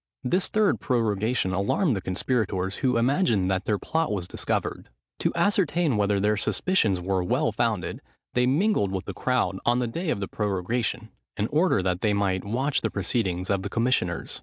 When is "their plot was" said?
3.65-4.27